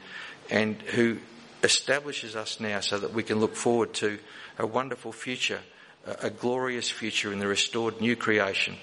[0.51, 1.19] and who
[1.63, 4.19] establishes us now so that we can look forward to
[4.59, 5.61] a wonderful future,
[6.05, 8.77] a, a glorious future in the restored new creation.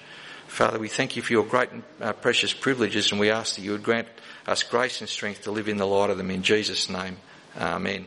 [0.48, 3.62] Father, we thank you for your great and uh, precious privileges, and we ask that
[3.62, 4.08] you would grant
[4.46, 7.18] us grace and strength to live in the light of them in Jesus' name.
[7.56, 8.06] Amen.